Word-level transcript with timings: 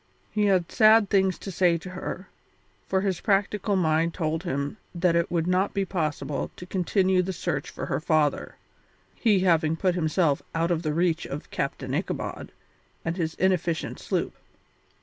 He 0.31 0.45
had 0.45 0.71
sad 0.71 1.11
things 1.11 1.37
to 1.37 1.51
say 1.51 1.77
to 1.77 1.91
her, 1.91 2.27
for 2.87 3.01
his 3.01 3.19
practical 3.21 3.75
mind 3.75 4.15
told 4.15 4.41
him 4.41 4.77
that 4.95 5.15
it 5.15 5.29
would 5.29 5.45
not 5.45 5.75
be 5.75 5.85
possible 5.85 6.49
to 6.55 6.65
continue 6.65 7.21
the 7.21 7.31
search 7.31 7.69
for 7.69 7.85
her 7.85 7.99
father, 7.99 8.55
he 9.13 9.41
having 9.41 9.75
put 9.75 9.93
himself 9.93 10.41
out 10.55 10.71
of 10.71 10.81
the 10.81 10.95
reach 10.95 11.27
of 11.27 11.51
Captain 11.51 11.93
Ichabod 11.93 12.51
and 13.05 13.15
his 13.15 13.35
inefficient 13.35 13.99
sloop. 13.99 14.35